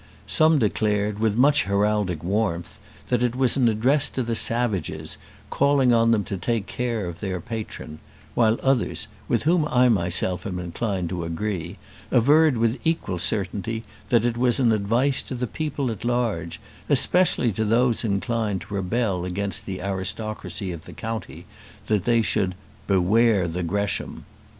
[0.25, 5.17] Some declared, with much heraldic warmth, that it was an address to the savages,
[5.51, 7.99] calling on them to take care of their patron;
[8.33, 11.77] while others, with whom I myself am inclined to agree,
[12.09, 16.59] averred with equal certainty that it was an advice to the people at large,
[16.89, 21.45] especially to those inclined to rebel against the aristocracy of the county,
[21.85, 22.55] that they should
[22.87, 24.25] "beware the Gresham."